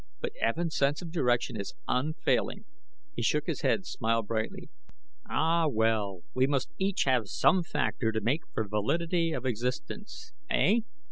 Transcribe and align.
But 0.19 0.35
Evin's 0.37 0.75
sense 0.75 1.03
of 1.03 1.11
direction 1.11 1.61
is 1.61 1.75
unfailing." 1.87 2.65
He 3.15 3.21
shook 3.21 3.45
his 3.45 3.61
head, 3.61 3.85
smiled 3.85 4.25
brightly. 4.25 4.71
"Ah, 5.29 5.67
well, 5.67 6.23
we 6.33 6.47
must 6.47 6.71
each 6.79 7.03
have 7.03 7.27
some 7.29 7.61
factor 7.61 8.11
to 8.11 8.19
make 8.19 8.41
for 8.51 8.67
validity 8.67 9.31
of 9.31 9.45
existence, 9.45 10.33
eh?" 10.49 10.79